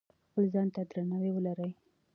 [0.27, 1.71] خپل ځان ته درناوی ولرئ.